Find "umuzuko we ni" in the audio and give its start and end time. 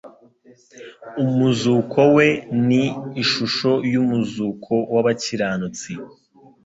1.23-2.83